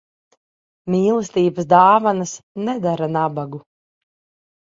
Mīlestības 0.93 1.67
dāvanas 1.73 2.33
nedara 2.69 3.11
nabagu. 3.17 3.59